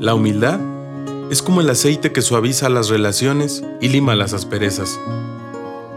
[0.00, 0.60] La humildad
[1.28, 4.96] es como el aceite que suaviza las relaciones y lima las asperezas.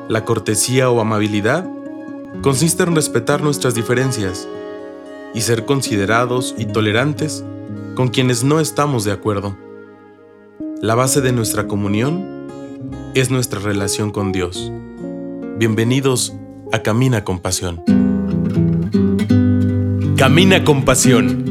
[0.09, 1.70] La cortesía o amabilidad
[2.42, 4.48] consiste en respetar nuestras diferencias
[5.36, 7.46] y ser considerados y tolerantes
[7.94, 9.56] con quienes no estamos de acuerdo.
[10.81, 12.47] La base de nuestra comunión
[13.13, 14.72] es nuestra relación con Dios.
[15.60, 16.34] Bienvenidos
[16.72, 17.84] a Camina con Pasión.
[20.18, 21.51] Camina con Pasión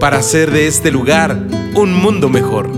[0.00, 2.70] para hacer de este lugar un mundo mejor.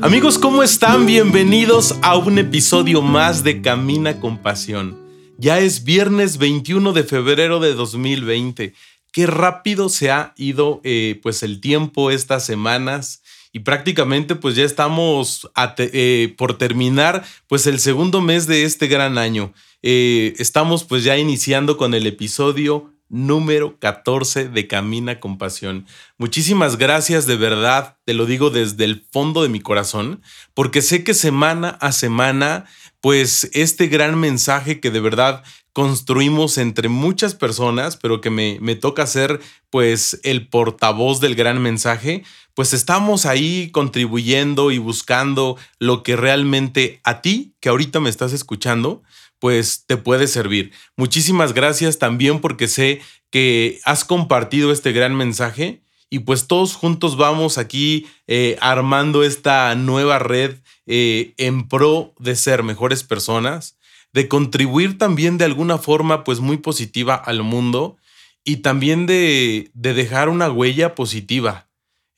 [0.00, 1.04] Amigos, ¿cómo están?
[1.04, 4.98] Bienvenidos a un episodio más de Camina con Pasión.
[5.36, 8.72] Ya es viernes 21 de febrero de 2020.
[9.12, 14.64] Qué rápido se ha ido eh, pues el tiempo estas semanas y prácticamente pues ya
[14.64, 19.52] estamos eh, por terminar pues el segundo mes de este gran año.
[19.82, 25.86] Eh, estamos pues ya iniciando con el episodio número 14 de Camina con Pasión.
[26.18, 30.22] Muchísimas gracias de verdad, te lo digo desde el fondo de mi corazón,
[30.54, 32.64] porque sé que semana a semana,
[33.00, 38.76] pues este gran mensaje que de verdad construimos entre muchas personas, pero que me, me
[38.76, 46.02] toca ser pues el portavoz del gran mensaje, pues estamos ahí contribuyendo y buscando lo
[46.02, 49.02] que realmente a ti, que ahorita me estás escuchando,
[49.38, 50.72] pues te puede servir.
[50.96, 57.16] Muchísimas gracias también porque sé que has compartido este gran mensaje y pues todos juntos
[57.16, 63.76] vamos aquí eh, armando esta nueva red eh, en pro de ser mejores personas,
[64.12, 67.96] de contribuir también de alguna forma pues muy positiva al mundo
[68.44, 71.68] y también de, de dejar una huella positiva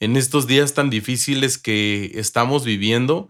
[0.01, 3.28] en estos días tan difíciles que estamos viviendo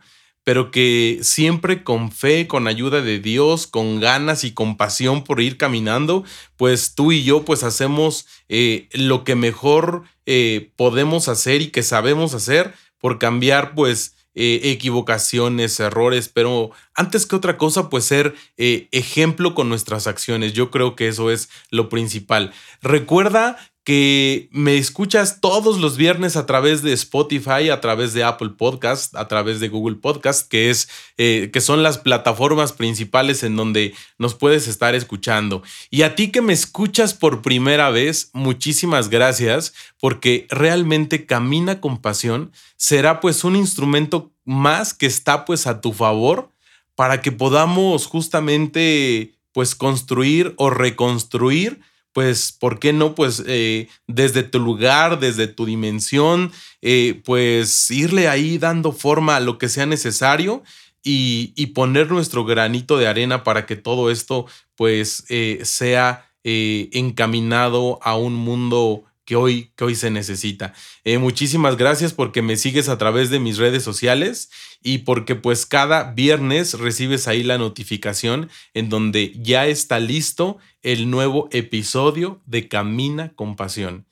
[0.49, 5.43] pero que siempre con fe, con ayuda de Dios, con ganas y con pasión por
[5.43, 6.25] ir caminando,
[6.57, 11.83] pues tú y yo pues hacemos eh, lo que mejor eh, podemos hacer y que
[11.83, 18.35] sabemos hacer por cambiar pues eh, equivocaciones, errores, pero antes que otra cosa, pues ser
[18.57, 20.53] ejemplo con nuestras acciones.
[20.53, 22.53] Yo creo que eso es lo principal.
[22.83, 23.57] Recuerda
[23.89, 29.17] que me escuchas todos los viernes a través de Spotify, a través de Apple Podcast,
[29.17, 33.95] a través de Google Podcast, que, es, eh, que son las plataformas principales en donde
[34.19, 35.63] nos puedes estar escuchando.
[35.89, 41.97] Y a ti que me escuchas por primera vez, muchísimas gracias, porque realmente Camina con
[41.97, 46.51] Pasión será pues un instrumento más que está pues a tu favor
[46.99, 51.81] para que podamos justamente pues construir o reconstruir
[52.13, 53.15] pues, ¿por qué no?
[53.15, 56.51] Pues eh, desde tu lugar, desde tu dimensión,
[56.83, 60.65] eh, pues irle ahí dando forma a lo que sea necesario
[61.05, 68.17] y, poner nuestro granito de arena para que todo esto pues eh, sea encaminado a
[68.17, 70.73] un mundo que hoy, que hoy se necesita.
[71.05, 74.49] Eh, muchísimas gracias porque me sigues a través de mis redes sociales
[74.83, 81.11] y porque pues cada viernes recibes ahí la notificación en donde ya está listo el
[81.11, 84.07] nuevo episodio de Camina con Pasión.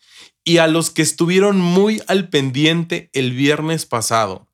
[0.45, 4.46] Y a los que estuvieron muy al pendiente el viernes pasado,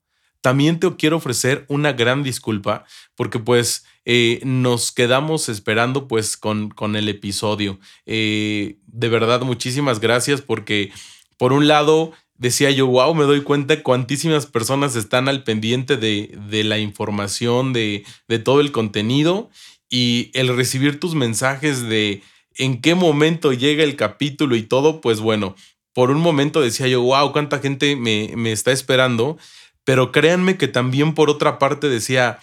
[0.42, 6.68] también te quiero ofrecer una gran disculpa porque pues eh, nos quedamos esperando pues con,
[6.68, 7.78] con el episodio.
[8.04, 10.90] Eh, de verdad, muchísimas gracias porque
[11.38, 16.36] por un lado decía yo, wow, me doy cuenta cuantísimas personas están al pendiente de,
[16.50, 19.48] de la información, de, de todo el contenido
[19.88, 22.22] y el recibir tus mensajes de
[22.56, 25.54] en qué momento llega el capítulo y todo, pues bueno,
[25.92, 29.38] por un momento decía yo, wow, cuánta gente me, me está esperando.
[29.84, 32.38] Pero créanme que también por otra parte decía,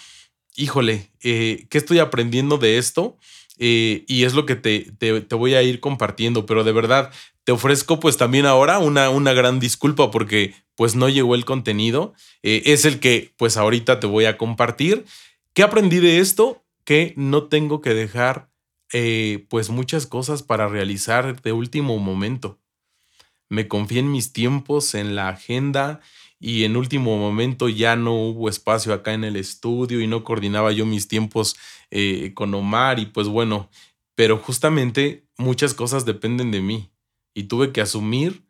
[0.55, 3.17] híjole, eh, ¿qué estoy aprendiendo de esto?
[3.57, 7.11] Eh, y es lo que te, te, voy a ir compartiendo, pero de verdad
[7.43, 12.13] te ofrezco pues también ahora una, una gran disculpa porque pues no llegó el contenido,
[12.41, 15.05] eh, es el que pues ahorita te voy a compartir.
[15.53, 16.63] ¿Qué aprendí de esto?
[16.85, 18.49] Que no tengo que dejar
[19.49, 22.57] pues muchas cosas para realizar de último momento.
[23.47, 26.01] Me confié en mis tiempos, en la agenda,
[26.39, 30.71] y en último momento ya no hubo espacio acá en el estudio y no coordinaba
[30.71, 31.57] yo mis tiempos
[31.91, 33.69] eh, con Omar y pues bueno,
[34.15, 36.91] pero justamente muchas cosas dependen de mí
[37.33, 38.45] y tuve que asumir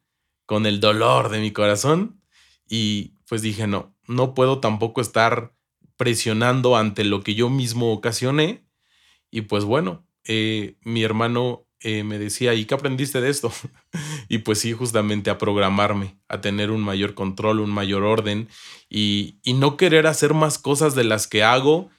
[0.45, 2.21] con el dolor de mi corazón
[2.67, 5.53] y pues dije, no, no puedo tampoco estar
[5.97, 8.65] presionando ante lo que yo mismo ocasioné.
[9.29, 13.51] Y pues bueno, eh, mi hermano eh, me decía, ¿y qué aprendiste de esto?
[14.29, 18.49] y pues sí, justamente a programarme, a tener un mayor control, un mayor orden
[18.89, 21.89] y, y no querer hacer más cosas de las que hago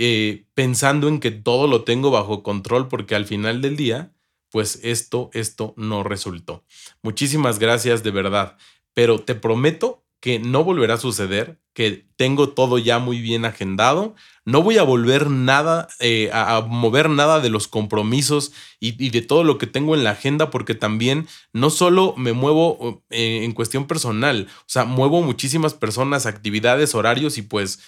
[0.00, 4.12] eh, pensando en que todo lo tengo bajo control porque al final del día,
[4.48, 6.64] pues esto, esto no resultó.
[7.02, 8.56] Muchísimas gracias de verdad,
[8.94, 14.14] pero te prometo que no volverá a suceder, que tengo todo ya muy bien agendado,
[14.44, 19.44] no voy a volver nada, eh, a, mover nada de los compromisos y, de todo
[19.44, 23.86] lo que tengo en la agenda, porque también no solo me muevo eh, en cuestión
[23.86, 27.78] personal, o sea, muevo muchísimas personas, actividades, horarios y pues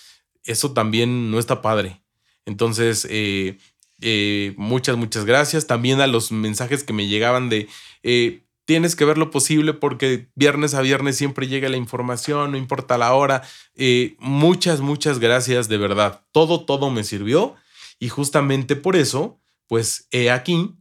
[0.45, 2.01] eso también no está padre.
[2.47, 3.59] Entonces, eh,
[4.01, 5.67] eh, muchas, muchas gracias.
[5.67, 7.69] También a los mensajes que me llegaban de,
[8.03, 12.57] eh, tienes que ver lo posible porque viernes a viernes siempre llega la información, no
[12.57, 13.43] importa la hora.
[14.21, 16.23] muchas, muchas gracias, de verdad.
[16.31, 17.57] Todo, todo me sirvió.
[17.99, 20.77] Y justamente por eso, pues he aquí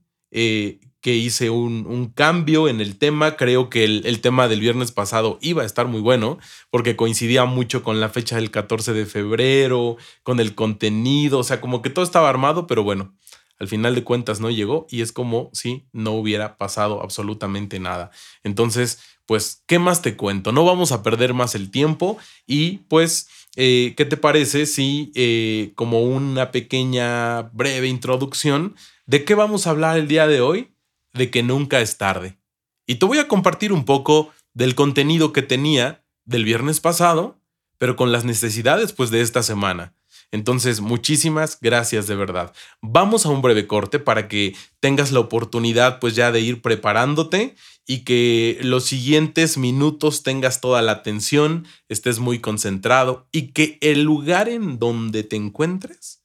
[1.02, 3.36] que hice un, cambio en el tema.
[3.38, 6.38] Creo que el, tema del viernes pasado iba a estar muy bueno
[6.70, 11.60] porque coincidía mucho con la fecha del 14 de febrero, con el contenido, o sea,
[11.60, 13.16] como que todo estaba armado, pero bueno,
[13.60, 18.12] al final de cuentas no llegó y es como si no hubiera pasado absolutamente nada.
[18.44, 20.52] Entonces, pues, ¿qué más te cuento?
[20.52, 22.18] No vamos a perder más el tiempo
[22.48, 23.30] y pues...
[23.56, 28.76] Eh, ¿Qué te parece si, eh, como una pequeña breve introducción,
[29.08, 30.72] de qué vamos a hablar el día de hoy?
[31.14, 32.38] de que nunca es tarde.
[32.86, 37.40] Y te voy a compartir un poco del contenido que tenía del viernes pasado,
[37.78, 39.94] pero con las necesidades pues de esta semana.
[40.32, 42.54] Entonces, muchísimas gracias de verdad.
[42.82, 47.56] Vamos a un breve corte para que tengas la oportunidad pues ya de ir preparándote
[47.88, 54.04] y que los siguientes minutos tengas toda la atención, estés muy concentrado y que el
[54.04, 56.20] lugar en donde te encuentres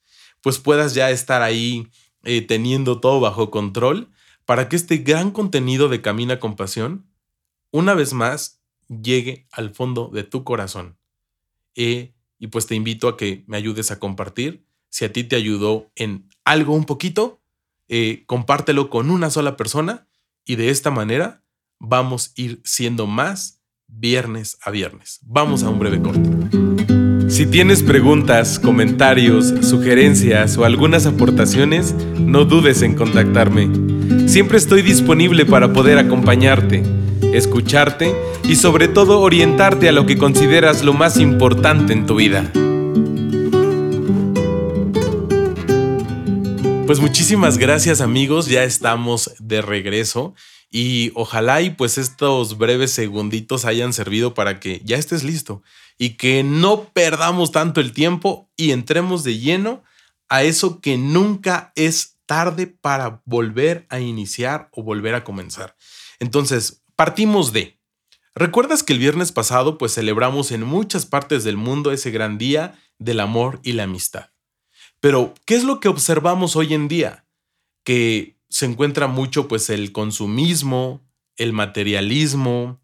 [0.45, 1.89] pues puedas ya estar ahí
[2.23, 4.11] eh, teniendo todo bajo control
[4.45, 7.07] para que este gran contenido de Camina con Pasión,
[7.71, 10.99] una vez más, llegue al fondo de tu corazón.
[11.77, 14.65] Eh, y pues te invito a que me ayudes a compartir.
[14.89, 17.41] Si a ti te ayudó en algo un poquito,
[17.89, 20.09] eh, compártelo con una sola persona
[20.45, 21.43] y de esta manera
[21.79, 25.21] vamos a ir siendo más viernes a viernes.
[25.23, 26.31] Vamos a un breve corte.
[27.29, 34.29] Si tienes preguntas, comentarios, sugerencias o algunas aportaciones, no dudes en contactarme.
[34.29, 36.83] Siempre estoy disponible para poder acompañarte,
[37.37, 38.15] escucharte
[38.45, 42.51] y sobre todo orientarte a lo que consideras lo más importante en tu vida.
[46.87, 50.35] Pues muchísimas gracias amigos, ya estamos de regreso
[50.71, 55.63] y ojalá y pues estos breves segunditos hayan servido para que ya estés listo
[55.99, 59.83] y que no perdamos tanto el tiempo y entremos de lleno
[60.29, 65.77] a eso que nunca es tarde para volver a iniciar o volver a comenzar.
[66.21, 67.79] Entonces, partimos de,
[68.35, 72.79] ¿recuerdas que el viernes pasado pues celebramos en muchas partes del mundo ese gran día
[72.99, 74.31] del amor y la amistad?
[75.01, 77.27] Pero, ¿qué es lo que observamos hoy en día?
[77.85, 81.03] Que se encuentra mucho pues el consumismo,
[81.37, 82.81] el materialismo,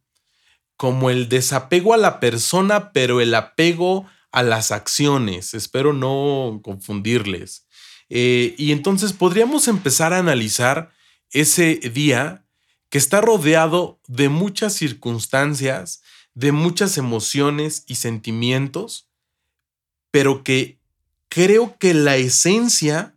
[0.77, 5.55] como el desapego a la persona, pero el apego a las acciones.
[5.55, 7.67] Espero no confundirles.
[8.09, 10.91] Eh, y entonces podríamos empezar a analizar
[11.31, 12.45] ese día
[12.91, 16.03] que está rodeado de muchas circunstancias,
[16.35, 19.09] de muchas emociones y sentimientos,
[20.11, 20.81] pero que
[21.29, 23.17] creo que la esencia,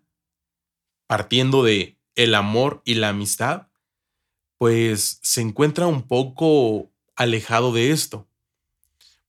[1.07, 3.67] partiendo de el amor y la amistad,
[4.59, 8.27] pues se encuentra un poco alejado de esto.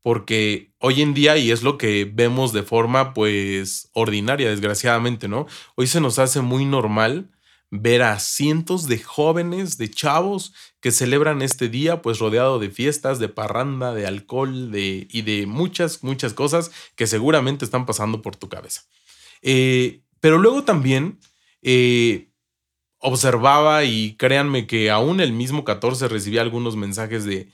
[0.02, 5.46] Porque hoy en día, y es lo que vemos de forma pues ordinaria, desgraciadamente, ¿no?
[5.76, 7.33] Hoy se nos hace muy normal
[7.80, 13.18] ver a cientos de jóvenes, de chavos que celebran este día pues rodeado de fiestas,
[13.18, 18.36] de parranda, de alcohol de, y de muchas, muchas cosas que seguramente están pasando por
[18.36, 18.82] tu cabeza.
[19.42, 21.18] Eh, pero luego también
[21.62, 22.28] eh,
[22.98, 27.48] observaba y créanme que aún el mismo 14 recibía algunos mensajes de,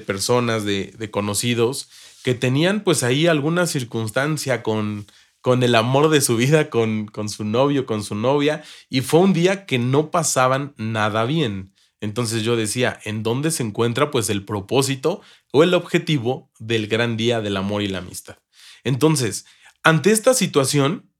[0.00, 1.90] personas, de, conocidos,
[2.24, 5.06] que tenían pues ahí alguna circunstancia con,
[5.46, 9.20] con el amor de su vida, con, con su novio, con su novia, y fue
[9.20, 11.72] un día que no pasaban nada bien.
[12.00, 15.20] Entonces yo decía, ¿en dónde se encuentra pues el propósito
[15.52, 18.38] o el objetivo del gran día del amor y la amistad?
[18.82, 19.46] Entonces,
[19.84, 21.12] ante esta situación,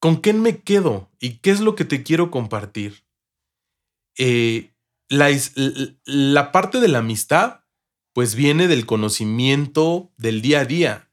[0.00, 1.10] ¿Con qué me quedo?
[1.18, 3.04] ¿Y qué es lo que te quiero compartir?
[4.16, 4.72] Eh,
[5.08, 5.28] la,
[6.04, 7.64] la parte de la amistad,
[8.12, 11.07] pues viene del conocimiento del día a día,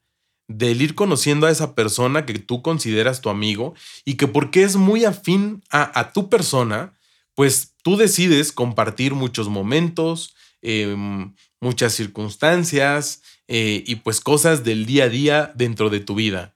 [0.48, 3.74] del ir conociendo a esa persona que tú consideras tu amigo
[4.04, 6.96] y que porque es muy afín a, tu persona,
[7.34, 15.04] pues tú decides compartir muchos momentos, em, muchas circunstancias eh, y pues cosas del día
[15.04, 16.54] a día dentro de tu vida.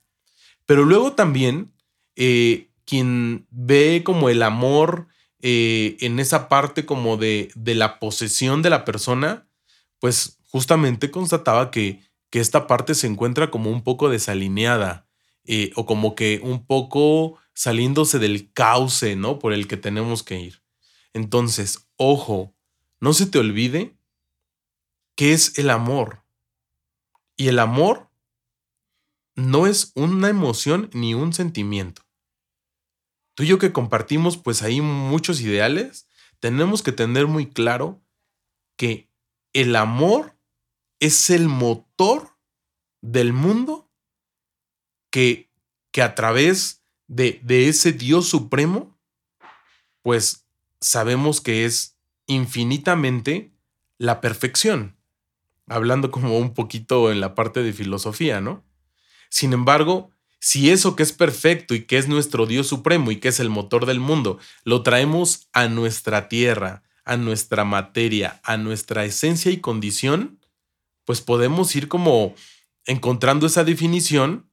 [0.66, 1.72] Pero luego también
[2.16, 5.08] eh, quien ve como el amor
[5.42, 9.48] eh, en esa parte como de, de la posesión de la persona,
[9.98, 15.06] pues justamente constataba que, que esta parte se encuentra como un poco desalineada
[15.44, 19.38] eh, o como que un poco saliéndose del cauce, ¿no?
[19.38, 20.62] Por el que tenemos que ir.
[21.12, 22.54] Entonces, ojo,
[23.00, 23.96] no se te olvide
[25.16, 26.22] qué es el amor.
[27.36, 28.08] Y el amor
[29.34, 32.02] no es una emoción ni un sentimiento.
[33.34, 36.08] Tú y yo que compartimos pues ahí muchos ideales,
[36.38, 38.02] tenemos que tener muy claro
[38.76, 39.10] que
[39.52, 40.36] el amor
[41.00, 42.36] es el motor
[43.00, 43.90] del mundo
[45.10, 45.50] que,
[45.90, 48.96] que a través de, de ese Dios supremo,
[50.02, 50.46] pues
[50.80, 53.52] sabemos que es infinitamente
[53.98, 54.96] la perfección.
[55.66, 58.64] Hablando como un poquito en la parte de filosofía, ¿no?
[59.28, 63.28] Sin embargo, si eso que es perfecto y que es nuestro Dios supremo y que
[63.28, 69.04] es el motor del mundo, lo traemos a nuestra tierra, a nuestra materia, a nuestra
[69.04, 70.39] esencia y condición,
[71.04, 72.34] pues podemos ir como
[72.86, 74.50] encontrando esa definición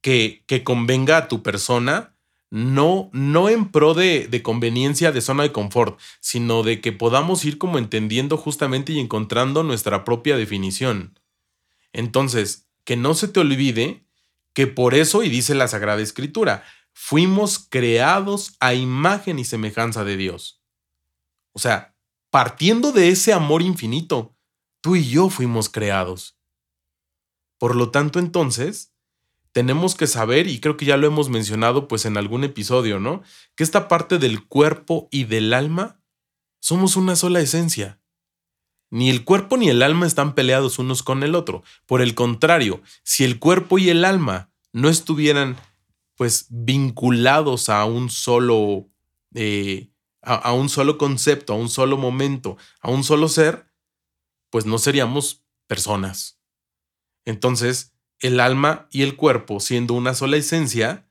[0.00, 2.16] que, que convenga a tu persona,
[2.50, 7.44] no, no en pro de, de, conveniencia de zona de confort, sino de que podamos
[7.44, 11.18] ir como entendiendo justamente y encontrando nuestra propia definición.
[11.92, 14.04] Entonces, que no se te olvide
[14.52, 20.16] que por eso, y dice la Sagrada Escritura, fuimos creados a imagen y semejanza de
[20.16, 20.60] Dios.
[21.52, 21.94] O sea,
[22.30, 24.36] partiendo de ese amor infinito,
[24.80, 26.38] Tú y yo fuimos creados.
[27.58, 28.94] Por lo tanto, entonces,
[29.52, 33.22] tenemos que saber, y creo que ya lo hemos mencionado pues en algún episodio, ¿no?
[33.56, 36.00] Que esta parte del cuerpo y del alma
[36.60, 38.00] somos una sola esencia.
[38.90, 41.62] Ni el cuerpo ni el alma están peleados unos con el otro.
[41.86, 45.56] Por el contrario, si el cuerpo y el alma no estuvieran
[46.16, 48.88] pues vinculados a un solo,
[49.34, 49.90] eh,
[50.22, 53.69] a un solo concepto, a un solo momento, a un solo ser,
[54.50, 56.40] pues no seríamos personas.
[57.24, 61.08] Entonces, el alma y el cuerpo, siendo una sola esencia,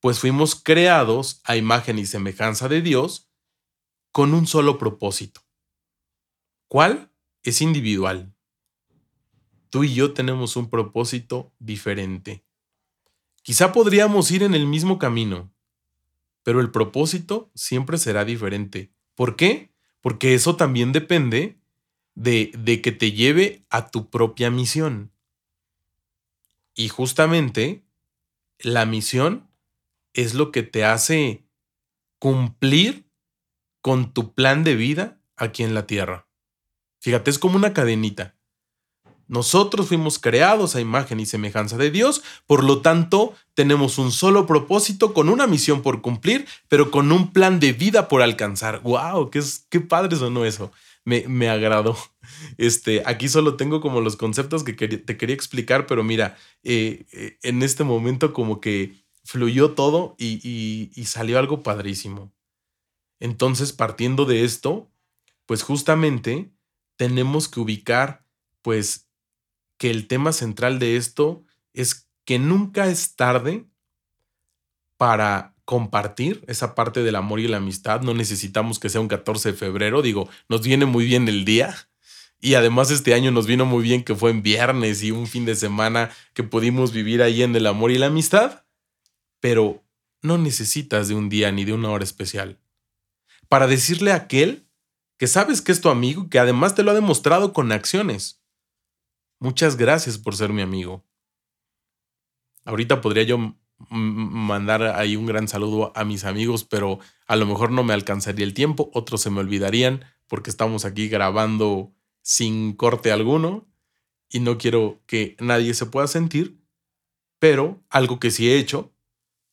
[0.00, 3.28] pues fuimos creados a imagen y semejanza de Dios
[4.12, 5.40] con un solo propósito.
[6.68, 7.10] ¿Cuál?
[7.42, 8.34] Es individual.
[9.70, 12.44] Tú y yo tenemos un propósito diferente.
[13.42, 15.52] Quizá podríamos ir en el mismo camino,
[16.42, 18.92] pero el propósito siempre será diferente.
[19.14, 19.72] ¿Por qué?
[20.00, 21.60] Porque eso también depende
[22.16, 25.12] de, que te lleve a tu propia misión.
[26.74, 27.84] Y justamente
[28.58, 29.48] la misión
[30.14, 31.44] es lo que te hace
[32.18, 33.06] cumplir
[33.80, 36.26] con tu plan de vida aquí en la tierra.
[36.98, 38.34] Fíjate, es como una cadenita.
[39.28, 44.46] Nosotros fuimos creados a imagen y semejanza de Dios, por lo tanto tenemos un solo
[44.46, 48.80] propósito con una misión por cumplir, pero con un plan de vida por alcanzar.
[48.82, 49.30] ¡Wow!
[49.30, 50.72] ¡Qué, qué padre sonó eso!
[51.06, 51.96] Me, agradó.
[52.58, 57.38] Este, aquí solo tengo como los conceptos que te quería explicar, pero mira, eh, eh,
[57.42, 62.32] en este momento como que fluyó todo y, y salió algo padrísimo.
[63.20, 64.90] Entonces, partiendo de esto,
[65.46, 66.50] pues justamente
[66.96, 68.24] tenemos que ubicar,
[68.62, 69.08] pues,
[69.78, 73.66] que el tema central de esto es que nunca es tarde
[74.96, 78.00] para compartir esa parte del amor y la amistad.
[78.00, 80.00] No necesitamos que sea un 14 de febrero.
[80.00, 81.74] Digo, nos viene muy bien el día.
[82.40, 85.44] Y además este año nos vino muy bien que fue en viernes y un fin
[85.44, 88.64] de semana que pudimos vivir ahí en el amor y la amistad.
[89.40, 89.84] Pero
[90.22, 92.60] no necesitas de un día ni de una hora especial.
[93.48, 94.68] Para decirle a aquel
[95.18, 98.40] que sabes que es tu amigo y que además te lo ha demostrado con acciones.
[99.40, 101.04] Muchas gracias por ser mi amigo.
[102.64, 103.56] Ahorita podría yo
[103.90, 108.44] mandar ahí un gran saludo a mis amigos, pero a lo mejor no me alcanzaría
[108.44, 111.92] el tiempo, otros se me olvidarían porque estamos aquí grabando
[112.22, 113.68] sin corte alguno
[114.28, 116.60] y no quiero que nadie se pueda sentir,
[117.38, 118.92] pero algo que sí he hecho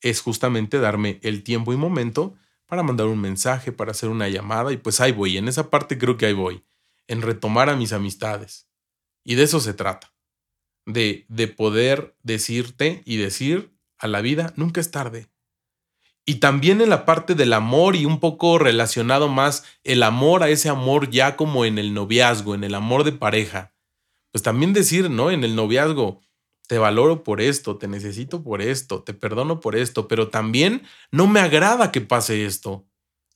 [0.02, 4.72] es justamente darme el tiempo y momento para mandar un mensaje, para hacer una llamada
[4.72, 6.66] y pues ahí voy, en esa parte creo que ahí voy,
[7.08, 8.68] en retomar a mis amistades.
[9.24, 10.14] Y de eso se trata,
[10.86, 13.73] de, de poder decirte y decir
[14.04, 15.30] a la vida, nunca es tarde.
[16.26, 20.50] Y también en la parte del amor y un poco relacionado más el amor a
[20.50, 23.74] ese amor ya como en el noviazgo, en el amor de pareja.
[24.32, 25.30] pues también decir, ¿no?
[25.32, 26.22] En el noviazgo,
[26.68, 31.28] te valoro por esto, te necesito por esto, te perdono por esto, pero también no
[31.28, 32.86] me agrada que pase esto.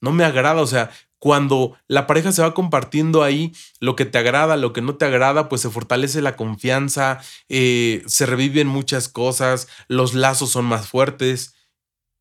[0.01, 4.17] No me agrada, o sea, cuando la pareja se va compartiendo ahí lo que te
[4.17, 7.19] agrada, lo que no te agrada, pues se fortalece la confianza,
[7.49, 11.55] eh, se reviven muchas cosas, los lazos son más fuertes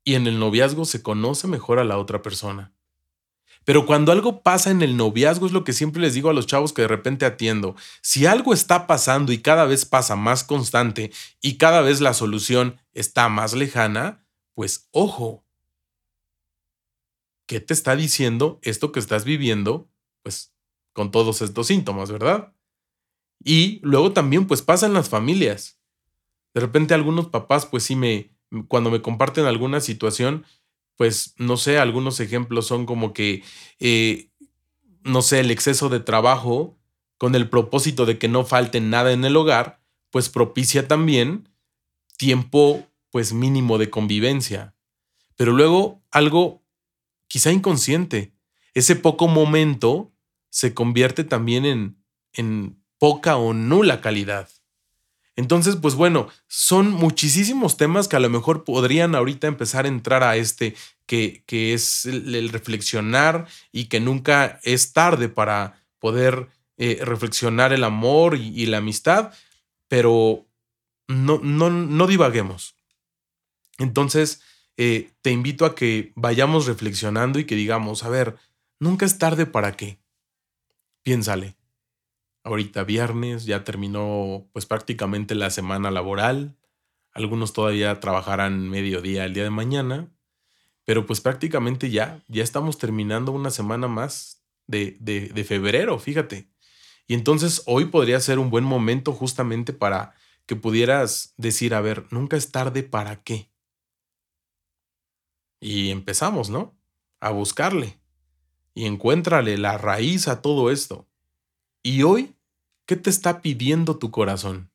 [0.03, 2.73] y en el noviazgo se conoce mejor a la otra persona.
[3.67, 6.47] Pero cuando algo pasa en el noviazgo es lo que siempre les digo a los
[6.47, 7.75] chavos que de repente atiendo.
[8.01, 11.11] Si algo está pasando y cada vez pasa más constante
[11.41, 15.46] y cada vez la solución está más lejana, pues ojo.
[17.47, 19.89] ¿Qué te está diciendo esto que estás viviendo?
[20.21, 20.53] Pues
[20.93, 22.53] con todos estos síntomas, ¿verdad?
[23.43, 25.79] Y luego también pues pasa en las familias.
[26.53, 28.35] De repente algunos papás pues sí me,
[28.67, 30.45] cuando me comparten alguna situación,
[30.97, 33.43] pues no sé, algunos ejemplos son como que,
[33.79, 34.29] eh,
[35.03, 36.77] no sé, el exceso de trabajo
[37.17, 41.49] con el propósito de que no falte nada en el hogar, pues propicia también
[42.17, 44.75] tiempo pues mínimo de convivencia.
[45.35, 46.63] Pero luego algo
[47.27, 48.33] quizá inconsciente,
[48.73, 50.13] ese poco momento
[50.49, 52.03] se convierte también en,
[52.33, 54.49] en poca o nula calidad.
[55.37, 60.23] Entonces, pues bueno, son muchísimos temas que a lo mejor podrían ahorita empezar a entrar
[60.23, 66.99] a este, que, que es el, reflexionar y que nunca es tarde para poder eh,
[67.03, 69.31] reflexionar el amor y, la amistad,
[69.87, 70.47] pero
[71.07, 72.75] no, no, no divaguemos.
[73.77, 74.41] Entonces,
[74.77, 78.37] eh, te invito a que vayamos reflexionando y que digamos, a ver,
[78.79, 79.99] nunca es tarde para qué.
[81.03, 81.57] Piénsale
[82.47, 86.55] ahorita viernes, ya terminó pues prácticamente la semana laboral,
[87.11, 90.11] algunos todavía trabajarán mediodía el día de mañana,
[90.85, 96.47] pero pues prácticamente ya, ya estamos terminando una semana más de, de, de febrero, fíjate.
[97.07, 100.13] Y entonces hoy podría ser un buen momento justamente para
[100.45, 103.49] que pudieras decir, a ver, nunca es tarde para qué.
[105.59, 106.75] Y empezamos, ¿no?
[107.19, 107.99] A buscarle.
[108.73, 111.07] Y encuéntrale la raíz a todo esto.
[111.83, 112.37] Y hoy
[112.87, 114.71] ¿Qué te está pidiendo tu corazón?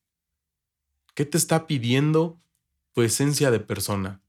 [1.14, 2.38] ¿Qué te está pidiendo
[2.92, 4.20] tu esencia de persona?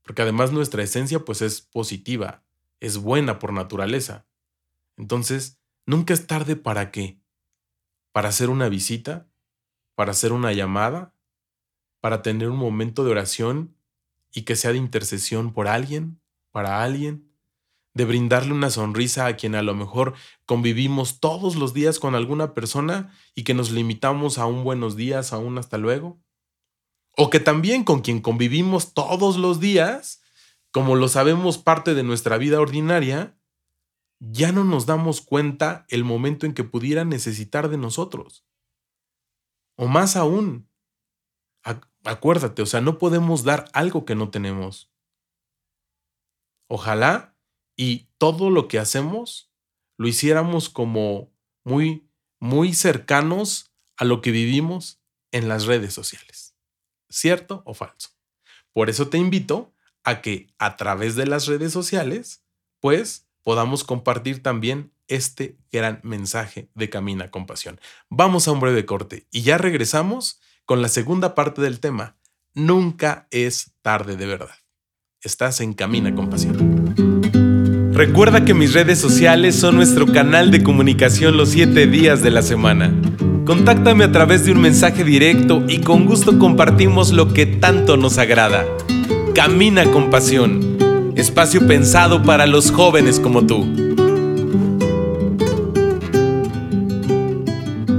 [0.00, 2.42] Porque además nuestra esencia pues es positiva,
[2.80, 4.24] es buena por naturaleza.
[4.96, 7.20] Entonces, nunca es tarde para qué?
[8.12, 9.28] Para hacer una visita,
[9.94, 11.12] para hacer una llamada,
[12.00, 13.75] para tener un momento de oración
[14.36, 16.20] y que sea de intercesión por alguien,
[16.50, 17.32] para alguien,
[17.94, 20.12] de brindarle una sonrisa a quien a lo mejor
[20.44, 25.32] convivimos todos los días con alguna persona y que nos limitamos a un buenos días,
[25.32, 26.20] a un hasta luego.
[27.16, 30.20] O que también con quien convivimos todos los días,
[30.70, 33.38] como lo sabemos parte de nuestra vida ordinaria,
[34.20, 38.44] ya no nos damos cuenta el momento en que pudiera necesitar de nosotros.
[39.76, 40.68] O más aún,
[42.06, 44.90] acuérdate, o sea, no podemos dar algo que no tenemos.
[46.68, 47.36] Ojalá
[47.76, 49.52] y todo lo que hacemos
[49.98, 51.32] lo hiciéramos como
[51.64, 52.08] muy,
[52.40, 55.00] muy cercanos a lo que vivimos
[55.32, 56.56] en las redes sociales.
[57.08, 58.10] ¿Cierto o falso?
[58.72, 62.44] Por eso te invito a que a través de las redes sociales,
[62.80, 67.80] pues podamos compartir también este gran mensaje de Camina con Pasión.
[68.08, 72.16] Vamos a un breve corte y ya regresamos con la segunda parte del tema.
[72.52, 74.56] Nunca es tarde de verdad.
[75.22, 76.94] Estás en Camina con Pasión.
[77.92, 82.42] Recuerda que mis redes sociales son nuestro canal de comunicación los 7 días de la
[82.42, 82.92] semana.
[83.46, 88.18] Contáctame a través de un mensaje directo y con gusto compartimos lo que tanto nos
[88.18, 88.66] agrada.
[89.34, 90.76] Camina con pasión.
[91.14, 93.64] Espacio pensado para los jóvenes como tú.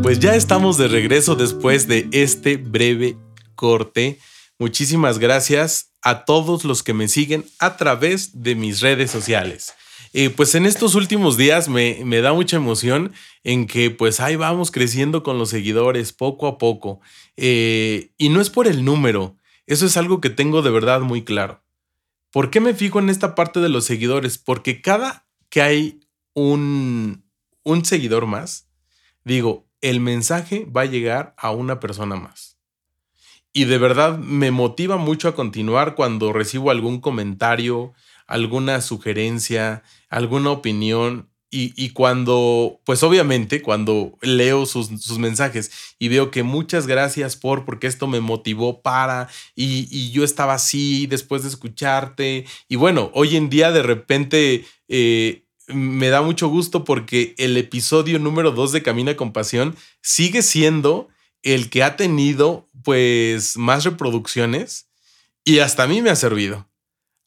[0.07, 3.17] Pues ya estamos de regreso después de este breve
[3.55, 4.19] corte.
[4.57, 9.73] Muchísimas gracias a todos los que me siguen a través de mis redes sociales.
[10.13, 13.11] Eh, pues en estos últimos días me, da mucha emoción
[13.43, 17.01] en que pues ahí vamos creciendo con los seguidores poco a poco.
[17.35, 21.25] Eh, y no es por el número, eso es algo que tengo de verdad muy
[21.25, 21.65] claro.
[22.31, 24.37] ¿Por qué me fijo en esta parte de los seguidores?
[24.37, 25.99] Porque cada que hay
[26.33, 27.25] un,
[27.63, 28.69] un seguidor más,
[29.25, 32.57] digo, el mensaje va a llegar a una persona más.
[33.53, 37.93] Y de verdad me motiva mucho a continuar cuando recibo algún comentario,
[38.27, 41.29] alguna sugerencia, alguna opinión.
[41.49, 47.87] Y, cuando, pues obviamente, cuando leo sus, mensajes y veo que muchas gracias por, porque
[47.87, 52.45] esto me motivó para, y, yo estaba así después de escucharte.
[52.67, 58.19] Y bueno, hoy en día de repente, eh, me da mucho gusto porque el episodio
[58.19, 61.09] número 2 de Camina con Pasión sigue siendo
[61.43, 64.87] el que ha tenido pues más reproducciones
[65.43, 66.67] y hasta a mí me ha servido.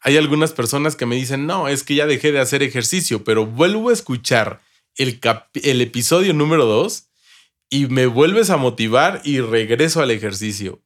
[0.00, 3.44] Hay algunas personas que me dicen, no, es que ya dejé de hacer ejercicio, pero
[3.44, 4.62] vuelvo a escuchar
[4.96, 7.08] el, episodio número 2
[7.68, 10.82] y me vuelves a motivar y regreso al ejercicio.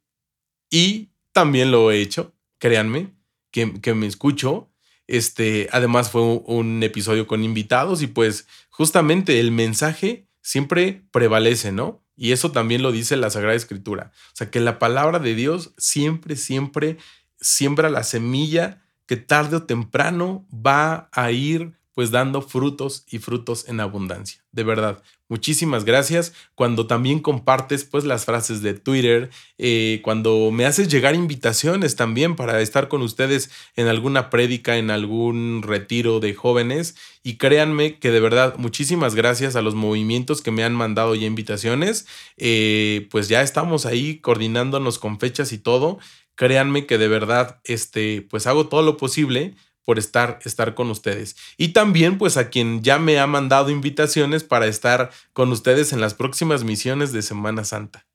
[0.71, 3.15] Y también lo he hecho, créanme,
[3.53, 4.74] que me escucho
[5.07, 12.03] este, además fue un, episodio con invitados y pues justamente el mensaje siempre prevalece, ¿no?
[12.17, 14.13] Y eso también lo dice la Sagrada Escritura.
[14.33, 16.99] O sea, que la palabra de Dios siempre, siempre
[17.41, 23.69] siembra la semilla que tarde o temprano va a ir pues dando frutos y frutos
[23.69, 24.45] en abundancia.
[24.51, 26.33] De verdad, muchísimas gracias.
[26.57, 32.35] Cuando también compartes pues las frases de Twitter, eh, cuando me haces llegar invitaciones también
[32.35, 36.97] para estar con ustedes en alguna prédica, en algún retiro de jóvenes.
[37.23, 41.27] Y créanme que de verdad, muchísimas gracias a los movimientos que me han mandado ya
[41.27, 42.07] invitaciones.
[42.37, 45.99] Eh, pues ya estamos ahí coordinándonos con fechas y todo.
[46.35, 49.55] Créanme que de verdad, este, pues hago todo lo posible
[49.85, 51.37] por estar, estar con ustedes.
[51.57, 56.01] Y también pues a quien ya me ha mandado invitaciones para estar con ustedes en
[56.01, 58.07] las próximas misiones de Semana Santa.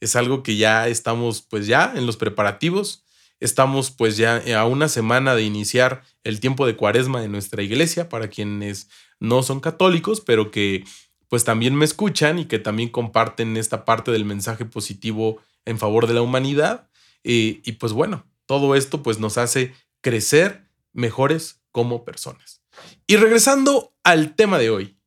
[0.00, 3.04] Es algo que ya estamos pues ya en los preparativos.
[3.40, 8.08] Estamos pues ya a una semana de iniciar el tiempo de cuaresma en nuestra iglesia
[8.08, 8.88] para quienes
[9.20, 10.84] no son católicos, pero que
[11.28, 16.06] pues también me escuchan y que también comparten esta parte del mensaje positivo en favor
[16.06, 16.88] de la humanidad.
[17.22, 22.62] y pues bueno, todo esto pues nos hace crecer mejores como personas.
[23.06, 24.98] Y regresando al tema de hoy,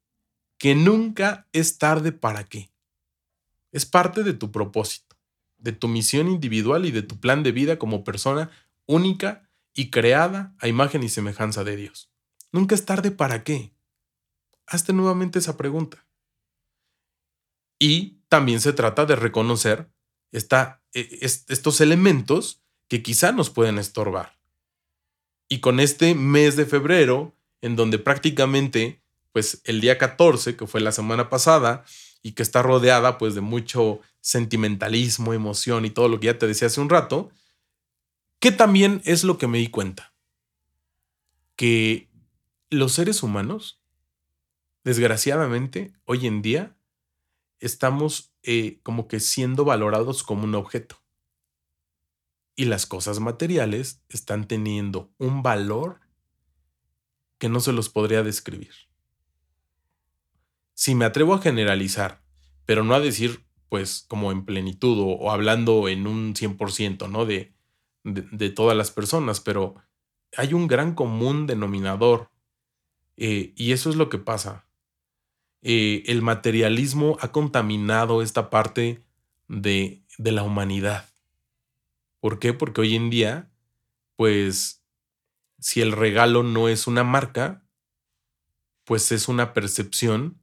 [0.57, 2.71] que nunca es tarde para qué.
[3.71, 5.17] Es parte de tu propósito,
[5.57, 8.51] de tu misión individual y de tu plan de vida como persona
[8.85, 12.11] única y creada a imagen y semejanza de Dios.
[12.51, 13.73] Nunca es tarde para qué.
[14.67, 16.05] Hazte nuevamente esa pregunta.
[17.79, 19.91] Y también se trata de reconocer
[20.31, 20.39] e,
[20.93, 24.40] estos elementos que quizá nos pueden estorbar.
[25.51, 29.01] Y con este mes de febrero, en donde prácticamente,
[29.33, 31.83] pues el día 14, que fue la semana pasada,
[32.23, 36.47] y que está rodeada pues de mucho sentimentalismo, emoción y todo lo que ya te
[36.47, 37.31] decía hace un rato,
[38.39, 40.13] que también es lo que me di cuenta.
[41.57, 42.07] Que
[42.69, 43.81] los seres humanos,
[44.85, 46.77] desgraciadamente, hoy en día,
[47.59, 51.00] estamos eh, como que siendo valorados como un objeto
[52.55, 55.99] y las cosas materiales están teniendo un valor
[57.37, 58.73] que no se los podría describir.
[60.73, 62.21] Si me atrevo a generalizar,
[62.65, 67.25] pero no a decir pues como en plenitud o, hablando en un 100%, ¿no?
[67.25, 67.53] De,
[68.03, 69.75] de, todas las personas, pero
[70.35, 72.29] hay un gran común denominador
[73.15, 74.67] eh, y eso es lo que pasa.
[75.61, 79.05] Eh, el materialismo ha contaminado esta parte
[79.47, 81.11] de, de la humanidad.
[82.21, 82.53] ¿Por qué?
[82.53, 83.51] Porque hoy en día,
[84.15, 84.86] pues,
[85.60, 87.65] si el regalo no es una marca,
[88.86, 90.41] pues es una percepción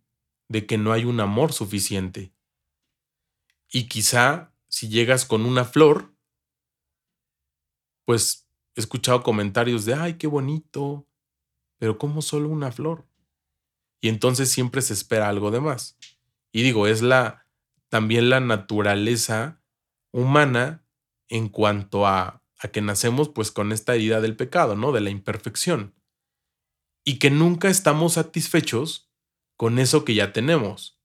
[0.49, 2.33] de que no hay un amor suficiente.
[3.71, 6.14] Y quizá si llegas con una flor,
[8.05, 11.07] pues he escuchado comentarios de, ay, qué bonito,
[11.79, 13.07] pero ¿cómo solo una flor?
[14.01, 15.99] Y entonces siempre se espera algo de más.
[16.53, 17.47] Y digo, es la
[17.88, 19.61] también la naturaleza
[20.12, 20.85] humana
[21.29, 24.93] en cuanto a, a que nacemos pues con esta herida del pecado, ¿no?
[24.93, 25.95] De la imperfección.
[27.05, 29.11] Y que nunca estamos satisfechos
[29.57, 31.01] con eso que ya tenemos.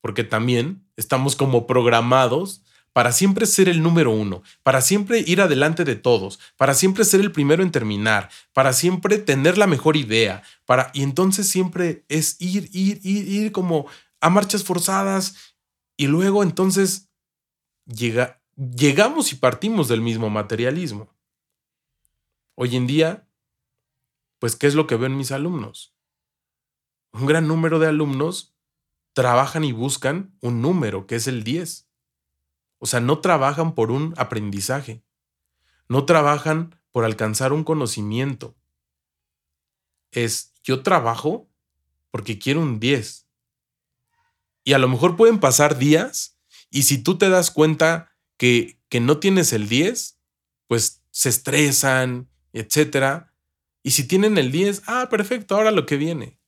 [0.00, 2.62] Porque también estamos como programados
[2.96, 7.20] para siempre ser el número uno, para siempre ir adelante de todos, para siempre ser
[7.20, 12.40] el primero en terminar, para siempre tener la mejor idea, para y entonces siempre es
[12.40, 13.86] ir, ir, ir, ir como
[14.22, 15.54] a marchas forzadas
[15.98, 17.10] y luego entonces
[17.84, 21.14] llega llegamos y partimos del mismo materialismo.
[22.54, 23.28] Hoy en día,
[24.38, 25.94] pues, ¿qué es lo que ven mis alumnos?
[27.12, 28.54] Un gran número de alumnos
[29.12, 31.88] trabajan y buscan un número, que es el 10.
[32.78, 35.02] O sea, no trabajan por un aprendizaje,
[35.88, 38.54] no trabajan por alcanzar un conocimiento.
[40.10, 41.48] Es, yo trabajo
[42.10, 43.26] porque quiero un 10.
[44.64, 46.38] Y a lo mejor pueden pasar días
[46.70, 50.18] y si tú te das cuenta que, que no tienes el 10,
[50.66, 53.32] pues se estresan, etcétera.
[53.82, 56.38] Y si tienen el 10, ah, perfecto, ahora lo que viene.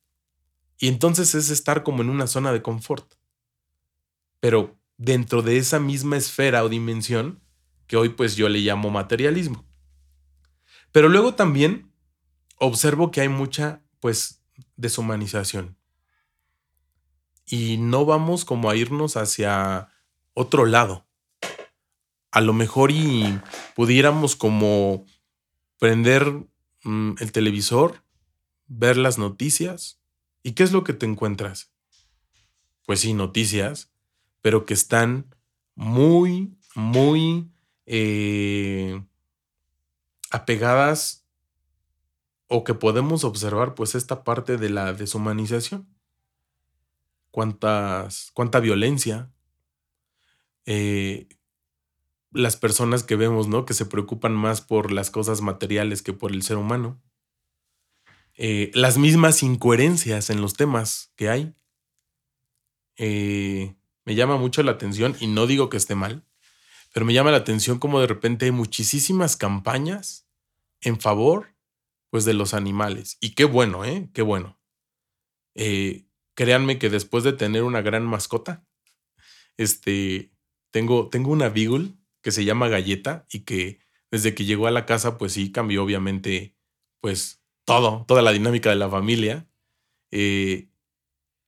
[0.78, 3.14] Y entonces es estar como en una zona de confort.
[4.40, 7.40] Pero dentro de esa misma esfera o dimensión
[7.86, 9.64] que hoy pues yo le llamo materialismo.
[10.92, 11.92] Pero luego también
[12.58, 14.42] observo que hay mucha pues
[14.76, 15.76] deshumanización.
[17.46, 19.88] Y no vamos como a irnos hacia
[20.34, 21.07] otro lado.
[22.30, 23.40] A lo mejor y
[23.74, 25.06] pudiéramos como
[25.78, 26.46] prender
[26.84, 28.04] mm, el televisor,
[28.66, 30.00] ver las noticias.
[30.42, 31.72] ¿Y qué es lo que te encuentras?
[32.86, 33.90] Pues sí, noticias,
[34.40, 35.34] pero que están
[35.74, 37.50] muy, muy
[37.86, 39.02] eh,
[40.30, 41.26] apegadas
[42.48, 45.86] o que podemos observar pues esta parte de la deshumanización.
[47.30, 49.30] Cuántas, cuánta violencia.
[50.64, 51.28] Eh,
[52.30, 53.64] las personas que vemos, ¿no?
[53.64, 57.00] Que se preocupan más por las cosas materiales que por el ser humano.
[58.34, 61.54] Eh, las mismas incoherencias en los temas que hay.
[62.96, 66.24] Eh, me llama mucho la atención y no digo que esté mal,
[66.92, 70.26] pero me llama la atención como de repente hay muchísimas campañas
[70.80, 71.54] en favor
[72.10, 73.18] pues de los animales.
[73.20, 74.08] Y qué bueno, ¿eh?
[74.14, 74.58] Qué bueno.
[75.54, 78.64] Eh, créanme que después de tener una gran mascota,
[79.56, 80.32] este,
[80.70, 84.86] tengo, tengo una Beagle que se llama Galleta y que desde que llegó a la
[84.86, 86.56] casa, pues sí, cambió obviamente,
[87.00, 89.48] pues todo, toda la dinámica de la familia.
[90.10, 90.70] Eh,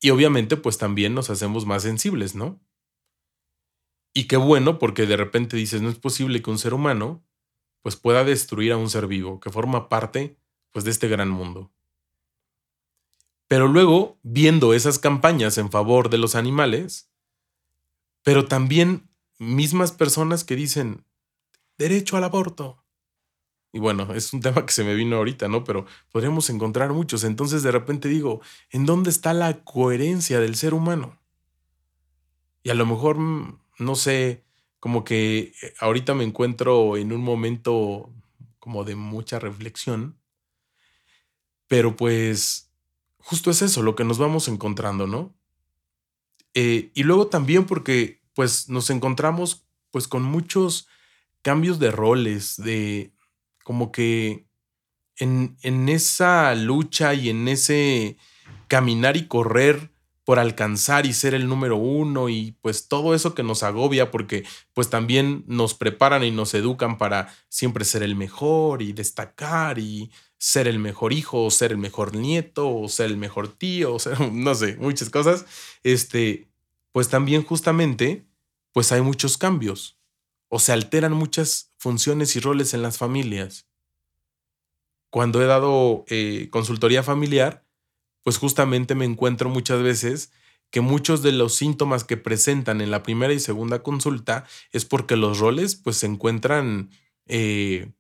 [0.00, 2.61] y obviamente, pues también nos hacemos más sensibles, ¿no?
[4.12, 7.24] Y qué bueno, porque de repente dices, no es posible que un ser humano,
[7.83, 10.37] pues pueda destruir a un ser vivo que forma parte
[10.72, 11.72] pues de este gran mundo.
[13.48, 17.11] Pero luego, viendo esas campañas en favor de los animales,
[18.22, 19.10] pero también
[19.40, 21.05] mismas personas que dicen
[21.79, 22.85] derecho al aborto.
[23.72, 25.64] Y bueno, es un tema que se me vino ahorita, ¿no?
[25.64, 27.24] Pero podríamos encontrar muchos.
[27.24, 31.20] Entonces de repente digo, ¿en dónde está la coherencia del ser humano?
[32.62, 34.44] Y a lo mejor, mm, no sé,
[34.79, 38.12] como que eh, ahorita me encuentro en un momento
[38.61, 40.20] como de mucha reflexión
[41.70, 42.68] pero pues
[43.18, 45.33] justo es eso lo que nos vamos encontrando, ¿no?
[46.53, 50.88] Eh, y luego también porque pues nos encontramos pues con muchos
[51.42, 53.12] cambios de roles, de
[53.64, 54.46] como que
[55.18, 58.16] en, en esa lucha y en ese
[58.66, 59.92] caminar y correr
[60.24, 64.46] por alcanzar y ser el número uno y pues todo eso que nos agobia porque
[64.72, 70.11] pues también nos preparan y nos educan para siempre ser el mejor y destacar y
[70.38, 73.98] ser el mejor hijo o ser el mejor nieto o ser el mejor tío o
[73.98, 75.44] ser, no sé, muchas cosas,
[75.83, 76.48] este,
[76.90, 78.30] pues también justamente
[78.72, 79.98] pues hay muchos cambios
[80.48, 83.66] o se alteran muchas funciones y roles en las familias.
[85.11, 87.64] Cuando he dado eh, consultoría familiar,
[88.22, 90.33] pues justamente me encuentro muchas veces
[90.70, 95.16] que muchos de los síntomas que presentan en la primera y segunda consulta es porque
[95.16, 96.90] los roles pues se encuentran
[97.26, 97.90] eh,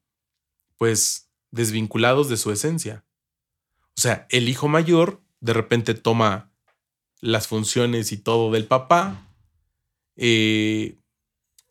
[0.76, 3.04] pues desvinculados de su esencia.
[3.96, 6.50] O sea, el hijo mayor de repente toma
[7.20, 9.29] las funciones y todo del papá,
[10.16, 10.98] eh,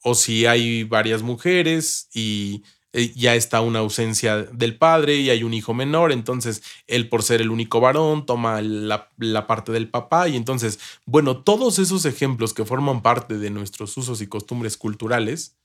[0.04, 5.44] o si hay varias mujeres y eh, ya está una ausencia del padre y hay
[5.44, 9.90] un hijo menor, entonces él por ser el único varón toma la, la, parte del
[9.90, 14.76] papá y entonces, bueno, todos esos ejemplos que forman parte de nuestros usos y costumbres
[14.76, 15.58] culturales,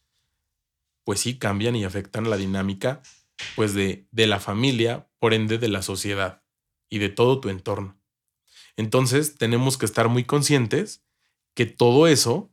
[1.05, 3.03] pues sí cambian y afectan la dinámica
[3.57, 6.43] pues de, de la familia, por ende de la sociedad
[6.91, 7.97] y de todo tu entorno.
[8.77, 11.03] Entonces tenemos que estar muy conscientes
[11.55, 12.51] que todo eso,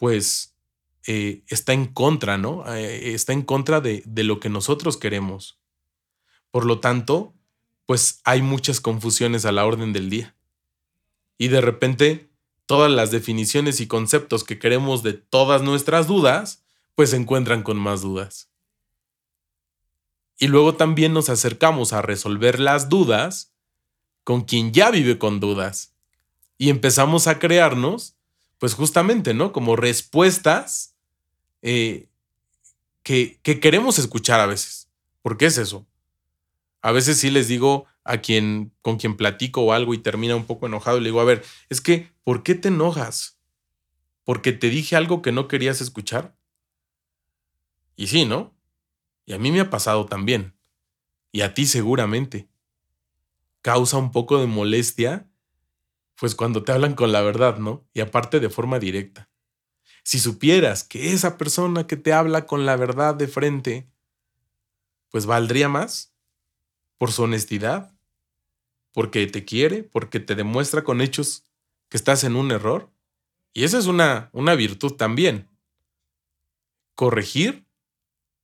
[0.00, 0.56] pues
[1.06, 2.64] eh, está en contra, ¿no?
[2.74, 5.60] Eh, está en contra de, de lo que nosotros queremos.
[6.50, 7.34] Por lo tanto,
[7.84, 10.34] pues hay muchas confusiones a la orden del día.
[11.36, 12.30] Y de repente,
[12.64, 17.76] todas las definiciones y conceptos que queremos de todas nuestras dudas, pues se encuentran con
[17.76, 18.50] más dudas.
[20.38, 23.52] Y luego también nos acercamos a resolver las dudas
[24.24, 25.94] con quien ya vive con dudas.
[26.56, 28.16] Y empezamos a crearnos,
[28.60, 29.52] pues justamente, ¿no?
[29.52, 30.94] Como respuestas
[31.62, 32.08] eh,
[33.02, 34.90] que, que queremos escuchar a veces.
[35.22, 35.86] ¿Por qué es eso?
[36.82, 40.44] A veces sí les digo a quien con quien platico o algo y termina un
[40.44, 43.38] poco enojado y le digo, a ver, es que, ¿por qué te enojas?
[44.24, 46.36] ¿Porque te dije algo que no querías escuchar?
[47.96, 48.54] Y sí, ¿no?
[49.24, 50.54] Y a mí me ha pasado también.
[51.32, 52.50] Y a ti seguramente.
[53.62, 55.29] Causa un poco de molestia,
[56.20, 57.88] pues cuando te hablan con la verdad, ¿no?
[57.94, 59.30] Y aparte de forma directa.
[60.02, 63.90] Si supieras que esa persona que te habla con la verdad de frente,
[65.08, 66.14] pues valdría más
[66.98, 67.96] por su honestidad,
[68.92, 71.44] porque te quiere, porque te demuestra con hechos
[71.88, 72.92] que estás en un error.
[73.54, 75.48] Y esa es una, una virtud también.
[76.94, 77.64] Corregir,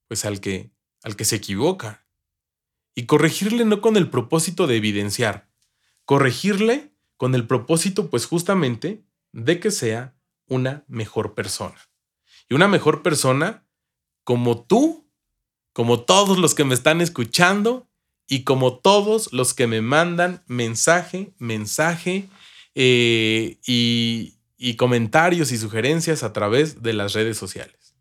[0.09, 0.71] pues al que,
[1.03, 2.07] al que se equivoca.
[2.95, 5.51] Y corregirle no con el propósito de evidenciar,
[6.07, 11.77] corregirle con el propósito, pues justamente, de que sea una mejor persona.
[12.49, 13.67] Y una mejor persona
[14.25, 15.11] como tú,
[15.73, 17.89] como todos los que me están escuchando
[18.29, 22.29] y como todos los que me mandan mensaje, mensaje
[22.75, 27.95] eh, y, y comentarios y sugerencias a través de las redes sociales.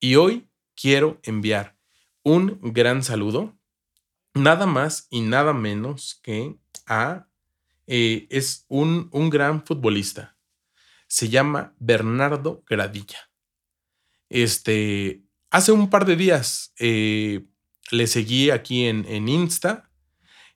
[0.00, 1.76] Y hoy quiero enviar
[2.24, 3.56] un gran saludo,
[4.34, 7.28] nada más y nada menos que a...
[7.94, 10.38] Eh, es un, un gran futbolista.
[11.08, 13.30] Se llama Bernardo Gradilla.
[14.30, 17.44] Este, hace un par de días eh,
[17.90, 19.90] le seguí aquí en, en Insta.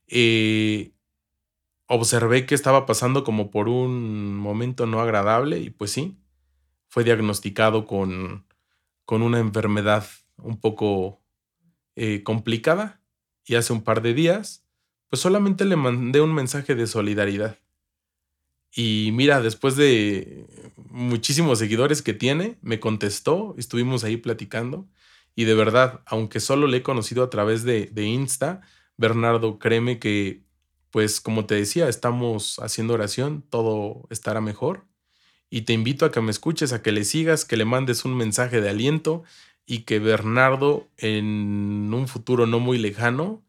[0.07, 0.95] Eh,
[1.87, 6.17] observé que estaba pasando como por un momento no agradable y pues sí,
[6.89, 8.47] fue diagnosticado con,
[9.05, 10.07] con una enfermedad
[10.39, 11.23] un poco
[12.25, 13.03] complicada
[13.45, 14.66] y hace un par de días,
[15.09, 17.59] pues solamente le mandé un mensaje de solidaridad.
[18.75, 20.47] Y mira, después de
[20.91, 24.87] muchísimos seguidores que tiene, me contestó, estuvimos ahí platicando.
[25.35, 28.61] Y de verdad, aunque solo le he conocido a través de, de Insta,
[28.99, 30.45] Bernardo, créeme que,
[30.91, 34.87] pues como te decía, estamos haciendo oración, todo estará mejor.
[35.49, 38.17] Y te invito a que me escuches, a que le sigas, que le mandes un
[38.17, 39.23] mensaje de aliento
[39.65, 43.43] y que Bernardo en un futuro no muy lejano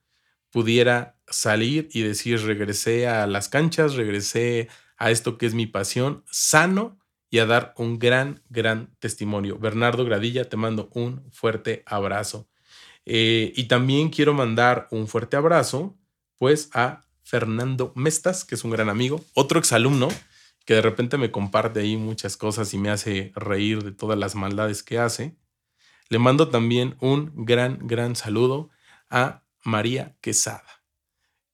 [0.52, 6.24] pudiera salir y decir regresé a las canchas, regresé a esto que es mi pasión,
[6.30, 6.98] sano
[7.30, 9.58] y a dar un gran, gran testimonio.
[9.60, 12.48] Bernardo Gradilla, te mando un fuerte abrazo.
[13.06, 15.98] Eh, y también quiero mandar un fuerte abrazo,
[16.38, 20.08] pues, a Fernando Mestas, que es un gran amigo, otro exalumno,
[20.66, 24.36] que de repente me comparte ahí muchas cosas y me hace reír de todas las
[24.36, 25.36] maldades que hace.
[26.10, 28.70] Le mando también un gran, gran saludo
[29.10, 30.77] a María Quesada,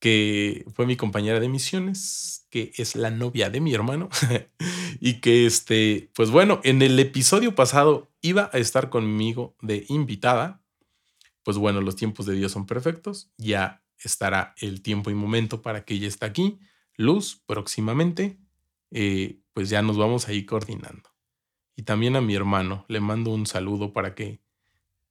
[0.03, 4.09] que fue mi compañera de misiones, que es la novia de mi hermano,
[4.99, 10.61] y que este, pues bueno, en el episodio pasado iba a estar conmigo de invitada.
[11.43, 15.85] Pues bueno, los tiempos de Dios son perfectos, ya estará el tiempo y momento para
[15.85, 16.59] que ella esté aquí.
[16.97, 18.37] Luz, próximamente,
[18.91, 21.11] eh, pues ya nos vamos a ir coordinando.
[21.77, 24.41] Y también a mi hermano, le mando un saludo para que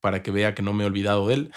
[0.03, 1.53] para que vea que no me he olvidado de él.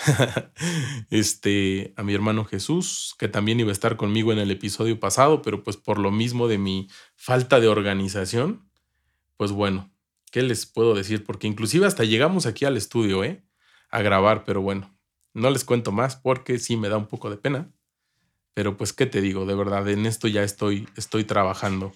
[1.10, 5.41] este, a mi hermano Jesús, que también iba a estar conmigo en el episodio pasado,
[5.41, 8.69] pero pues por lo mismo de mi falta de organización,
[9.36, 9.91] pues bueno,
[10.31, 11.23] ¿qué les puedo decir?
[11.23, 13.43] Porque inclusive hasta llegamos aquí al estudio, ¿eh?
[13.89, 14.95] A grabar, pero bueno,
[15.34, 17.73] no les cuento más porque sí me da un poco de pena.
[18.53, 19.47] Pero pues, ¿qué te digo?
[19.47, 21.93] De verdad, en esto ya estoy, estoy trabajando.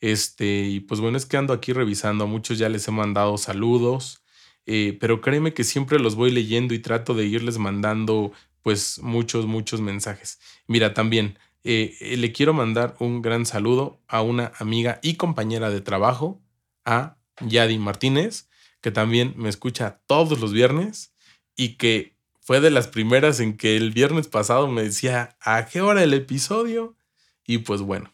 [0.00, 3.38] Este, y pues bueno, es que ando aquí revisando, a muchos ya les he mandado
[3.38, 4.22] saludos,
[4.66, 9.46] eh, pero créeme que siempre los voy leyendo y trato de irles mandando pues muchos,
[9.46, 10.40] muchos mensajes.
[10.66, 15.70] Mira, también eh, eh, le quiero mandar un gran saludo a una amiga y compañera
[15.70, 16.40] de trabajo,
[16.84, 18.48] a Yadi Martínez,
[18.80, 21.14] que también me escucha todos los viernes
[21.56, 25.80] y que fue de las primeras en que el viernes pasado me decía, ¿a qué
[25.80, 26.96] hora el episodio?
[27.44, 28.12] Y pues bueno,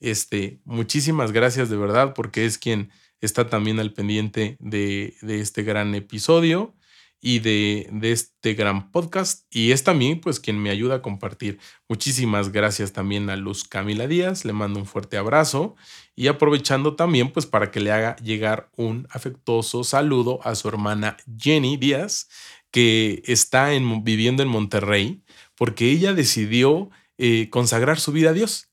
[0.00, 2.90] este, muchísimas gracias de verdad porque es quien
[3.20, 6.74] está también al pendiente de, este gran episodio
[7.20, 9.44] y de, de, este gran podcast.
[9.54, 11.58] Y es también pues quien me ayuda a compartir.
[11.88, 14.44] Muchísimas gracias también a Luz Camila Díaz.
[14.44, 15.76] Le mando un fuerte abrazo.
[16.16, 21.16] Y aprovechando también pues para que le haga llegar un afectuoso saludo a su hermana
[21.38, 22.28] Jenny Díaz,
[22.70, 25.22] que está en, viviendo en Monterrey,
[25.54, 28.69] porque ella decidió eh, consagrar su vida a Dios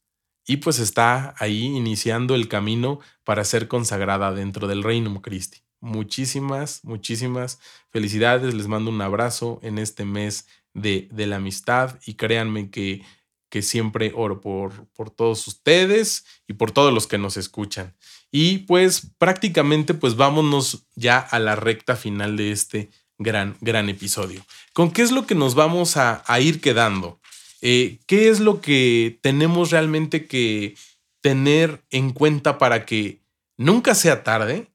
[0.48, 5.60] y pues está ahí iniciando el camino para ser consagrada dentro del Reino Christi.
[5.82, 7.60] Muchísimas, muchísimas
[7.92, 8.54] felicidades.
[8.54, 13.04] Les mando un abrazo en este mes de, de la amistad y créanme que,
[13.50, 17.96] que siempre oro por, por todos ustedes y por todos los que nos escuchan.
[18.32, 24.46] Y pues prácticamente pues vámonos ya a la recta final de este gran, gran episodio.
[24.74, 27.20] ¿Con qué es lo que nos vamos a, a ir quedando?
[27.62, 30.76] Eh, ¿Qué es lo que tenemos realmente que
[31.22, 33.22] tener en cuenta para que
[33.58, 34.72] nunca sea tarde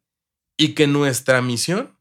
[0.57, 1.97] y que nuestra misión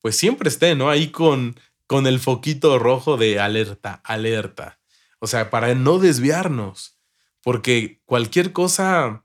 [0.00, 0.90] pues siempre esté, ¿no?
[0.90, 4.78] Ahí con, con el foquito rojo de alerta, alerta.
[5.18, 6.98] O sea, para no desviarnos,
[7.42, 9.24] porque cualquier cosa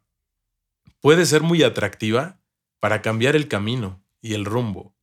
[1.02, 2.40] puede ser muy atractiva
[2.80, 4.96] para cambiar el camino y el rumbo,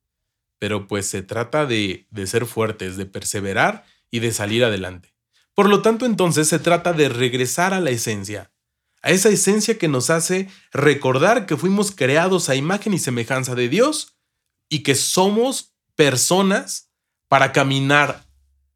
[0.58, 5.15] pero pues se trata de, de ser fuertes, de perseverar y de salir adelante.
[5.56, 8.52] Por lo tanto, entonces se trata de regresar a la esencia,
[9.00, 13.70] a esa esencia que nos hace recordar que fuimos creados a imagen y semejanza de
[13.70, 14.18] Dios
[14.68, 16.92] y que somos personas
[17.28, 18.26] para caminar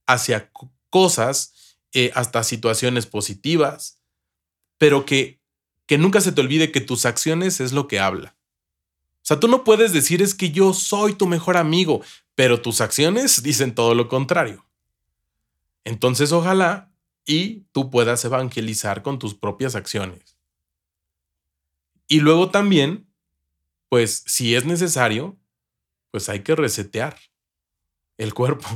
[0.07, 0.51] hacia
[0.89, 4.01] cosas, eh, hasta situaciones positivas,
[4.79, 5.39] pero que,
[5.87, 8.39] que nunca se te olvide que tus acciones es lo que habla.
[9.17, 12.03] O sea, tú no puedes decir es que yo soy tu mejor amigo,
[12.35, 14.65] pero tus acciones dicen todo lo contrario.
[15.85, 16.93] Entonces, ojalá
[17.27, 20.37] y tú puedas evangelizar con tus propias acciones.
[22.09, 23.07] Y luego también,
[23.89, 25.39] pues si es necesario,
[26.11, 27.17] pues hay que resetear
[28.19, 28.67] el cuerpo.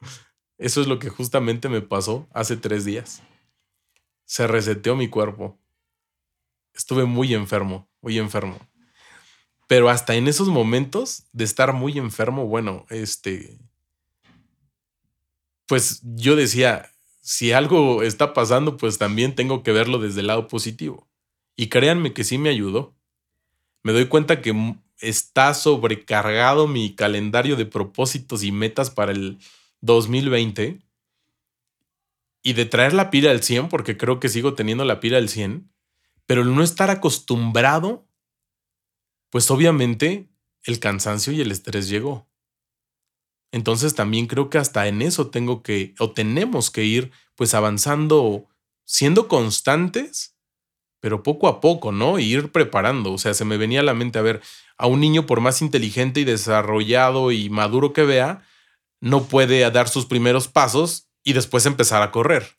[0.58, 3.22] Eso es lo que justamente me pasó hace tres días.
[4.24, 5.58] Se reseteó mi cuerpo.
[6.74, 8.58] Estuve muy enfermo, muy enfermo.
[9.66, 13.58] Pero hasta en esos momentos de estar muy enfermo, bueno, este,
[15.66, 16.92] pues yo decía,
[17.22, 21.08] si algo está pasando, pues también tengo que verlo desde el lado positivo.
[21.56, 22.94] Y créanme que sí me ayudó.
[23.82, 24.54] Me doy cuenta que
[25.00, 29.38] está sobrecargado mi calendario de propósitos y metas para el
[29.80, 30.80] 2020
[32.42, 35.28] y de traer la pila al 100, porque creo que sigo teniendo la pila al
[35.28, 35.68] 100,
[36.26, 38.06] pero el no estar acostumbrado,
[39.30, 40.28] pues obviamente
[40.62, 42.28] el cansancio y el estrés llegó.
[43.56, 48.44] Entonces también creo que hasta en eso tengo que o tenemos que ir pues avanzando,
[48.84, 50.36] siendo constantes,
[51.00, 52.18] pero poco a poco, ¿no?
[52.18, 53.14] ir preparando.
[53.14, 54.42] O sea, se me venía a la mente a ver
[54.76, 58.46] a un niño por más inteligente y desarrollado y maduro que vea,
[59.00, 62.58] no puede dar sus primeros pasos y después empezar a correr.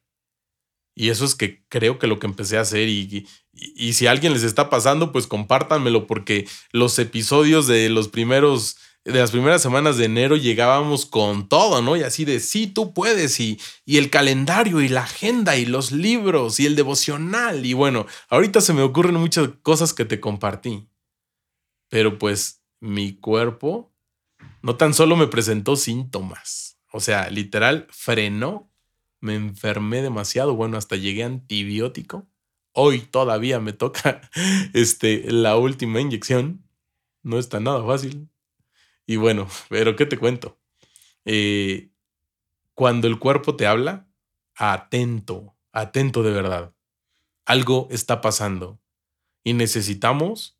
[0.95, 4.11] Y eso es que creo que lo que empecé a hacer y, y, si a
[4.11, 8.77] alguien les está pasando, pues compártanmelo porque los episodios de los primeros
[9.07, 11.95] de las primeras semanas de enero llegábamos con todo, ¿no?
[11.95, 15.93] Y así de, sí, tú puedes, y, y el calendario, y la agenda, y los
[15.93, 20.89] libros, y el devocional, y bueno, ahorita se me ocurren muchas cosas que te compartí.
[21.89, 23.93] Pero pues mi cuerpo
[24.61, 28.69] no tan solo me presentó síntomas, o sea, literal frenó,
[29.21, 32.27] me enfermé demasiado, bueno, hasta llegué a antibiótico.
[32.73, 34.21] Hoy todavía me toca
[34.73, 36.63] este, la última inyección.
[37.23, 38.29] No está nada fácil.
[39.07, 40.59] Y bueno, pero ¿qué te cuento?
[41.25, 41.89] Eh,
[42.75, 44.07] cuando el cuerpo te habla,
[44.55, 46.75] atento, atento de verdad.
[47.45, 48.79] Algo está pasando
[49.43, 50.59] y necesitamos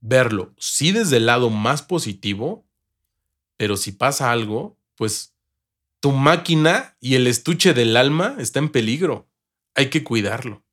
[0.00, 2.64] verlo, sí desde el lado más positivo,
[3.58, 5.34] pero si pasa algo, pues
[6.00, 9.28] tu máquina y el estuche del alma está en peligro.
[9.74, 10.64] Hay que cuidarlo.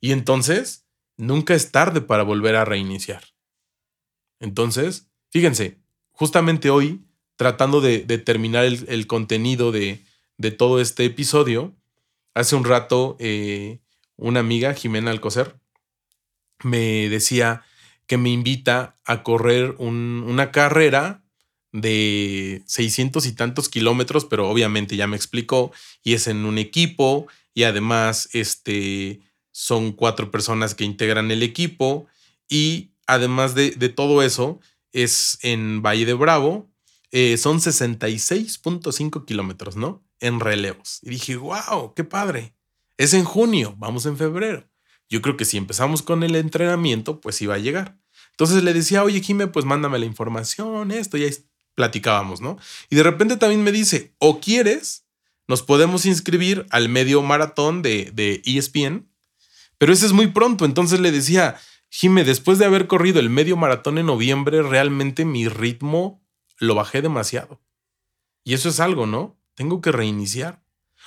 [0.00, 0.86] Y entonces,
[1.16, 3.24] nunca es tarde para volver a reiniciar.
[4.38, 5.83] Entonces, fíjense,
[6.14, 7.02] justamente hoy,
[7.36, 10.00] tratando de, terminar el, contenido de,
[10.56, 11.74] todo este episodio,
[12.32, 13.80] hace un rato eh,
[14.16, 15.56] una amiga, Jimena Alcocer,
[16.62, 17.62] me decía
[18.06, 21.22] que me invita a correr una carrera
[21.72, 27.26] de 600 y tantos kilómetros, pero obviamente ya me explicó, y es en un equipo,
[27.52, 32.06] y además este, son cuatro personas que integran el equipo,
[32.48, 34.60] y además de, todo eso,
[34.94, 36.70] es en Valle de Bravo,
[37.10, 40.02] eh, son 66.5 kilómetros, ¿no?
[40.20, 41.00] En relevos.
[41.02, 42.54] Y dije, wow, qué padre.
[42.96, 44.66] Es en junio, vamos en febrero
[45.08, 47.96] yo creo que si empezamos con el entrenamiento, pues iba a llegar.
[48.32, 51.34] Entonces le decía, oye, Jime, pues mándame la información, esto, y ahí
[51.74, 52.58] platicábamos, ¿no?
[52.90, 55.04] Y de repente también me dice, o quieres,
[55.46, 59.08] nos podemos inscribir al medio maratón de, de ESPN,
[59.78, 60.64] pero ese es muy pronto.
[60.64, 61.56] Entonces le decía,
[61.96, 66.20] Jime, después de haber corrido el medio maratón en noviembre, realmente mi ritmo
[66.58, 67.62] lo bajé demasiado.
[68.42, 69.38] Y eso es algo, ¿no?
[69.54, 70.60] Tengo que reiniciar.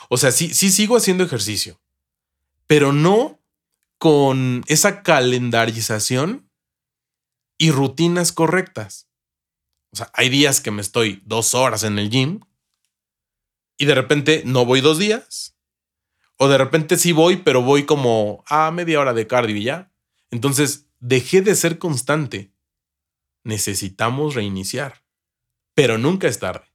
[0.07, 1.81] O sea, sí, sí sigo haciendo ejercicio,
[2.67, 3.41] pero no
[3.97, 6.49] con esa calendarización
[7.57, 9.09] y rutinas correctas.
[9.91, 12.39] O sea, hay días que me estoy dos horas en el gym
[13.77, 15.57] y de repente no voy dos días.
[16.37, 19.91] O de repente sí voy, pero voy como a media hora de cardio y ya.
[20.31, 22.53] Entonces, dejé de ser constante.
[23.43, 25.03] Necesitamos reiniciar,
[25.73, 26.67] pero nunca es tarde.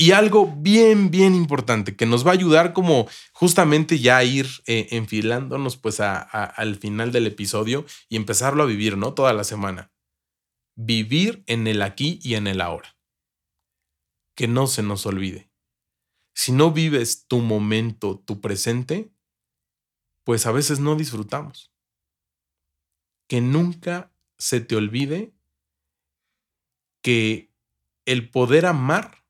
[0.00, 4.88] Y algo bien, bien importante que nos va a ayudar como justamente ya ir eh,
[4.92, 9.12] enfilándonos pues al final del episodio y empezarlo a vivir, ¿no?
[9.12, 9.92] Toda la semana.
[10.74, 12.96] Vivir en el aquí y en el ahora.
[14.34, 15.50] Que no se nos olvide.
[16.34, 19.12] Si no vives tu momento, tu presente,
[20.24, 21.69] pues a veces no disfrutamos.
[23.30, 25.32] Que nunca se te olvide
[27.00, 27.54] que
[28.04, 29.24] el poder amar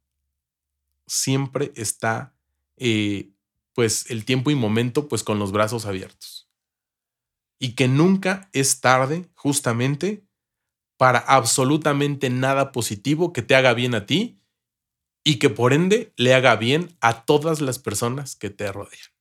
[1.07, 2.35] siempre está,
[2.79, 3.31] eh,
[3.75, 6.49] pues, el tiempo y momento, pues, con los brazos abiertos.
[7.59, 10.25] Y que nunca es tarde, justamente,
[10.97, 14.41] para absolutamente nada positivo que te haga bien a ti
[15.25, 19.13] y que por ende le haga bien a todas las personas que te rodean.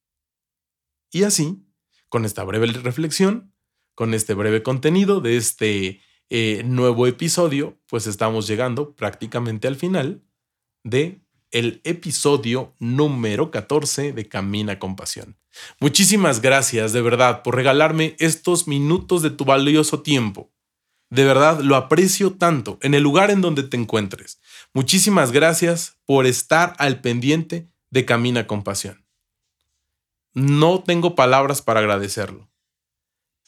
[1.12, 1.66] Y así,
[2.08, 3.54] con esta breve reflexión,
[4.00, 10.24] con este breve contenido de este eh, nuevo episodio, pues estamos llegando prácticamente al final
[10.86, 11.20] de
[11.52, 15.36] el episodio número 14 de Camina con Pasión.
[15.82, 20.50] Muchísimas gracias de verdad por regalarme estos minutos de tu valioso tiempo.
[21.10, 24.40] De verdad lo aprecio tanto en el lugar en donde te encuentres.
[24.74, 29.04] Muchísimas gracias por estar al pendiente de Camina con Pasión.
[30.34, 32.49] No tengo palabras para agradecerlo,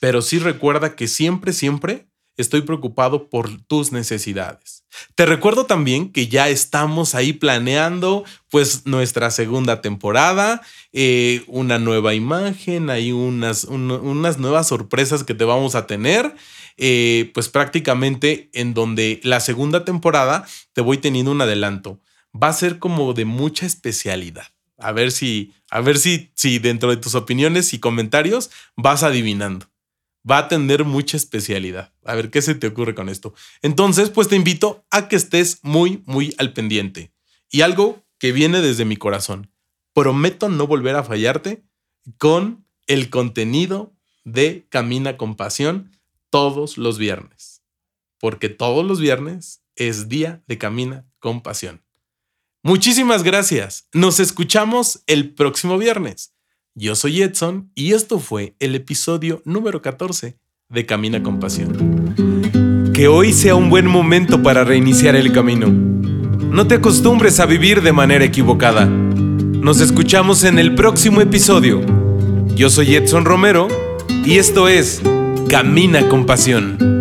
[0.02, 4.84] pero sí recuerda que siempre, siempre estoy preocupado por tus necesidades.
[5.14, 12.16] Te recuerdo también que ya estamos ahí planeando pues nuestra segunda temporada, eh, una nueva
[12.16, 16.36] imagen, hay unas, unas nuevas sorpresas que te vamos a tener.
[16.78, 22.00] Eh, pues prácticamente en donde la segunda temporada te voy teniendo un adelanto.
[22.34, 24.48] Va a ser como de mucha especialidad.
[24.80, 29.71] A ver si, a ver si, si dentro de tus opiniones y comentarios vas adivinando
[30.30, 31.94] va a tener mucha especialidad.
[32.06, 33.34] A ver qué se te ocurre con esto.
[33.62, 37.12] Entonces, pues te invito a que estés muy, muy al pendiente.
[37.50, 39.52] Y algo que viene desde mi corazón.
[39.94, 41.64] Prometo no volver a fallarte
[42.18, 43.94] con el contenido
[44.24, 45.92] de Camina con Pasión
[46.30, 47.64] todos los viernes.
[48.20, 51.84] Porque todos los viernes es día de Camina con Pasión.
[52.64, 53.88] Muchísimas gracias.
[53.92, 56.36] Nos escuchamos el próximo viernes.
[56.74, 60.38] Yo soy Edson y esto fue el episodio número 14
[60.70, 62.94] de Camina con Pasión.
[62.94, 65.68] Que hoy sea un buen momento para reiniciar el camino.
[65.68, 68.86] No te acostumbres a vivir de manera equivocada.
[68.86, 71.82] Nos escuchamos en el próximo episodio.
[72.56, 73.68] Yo soy Edson Romero
[74.24, 75.02] y esto es
[75.50, 77.01] Camina con Pasión.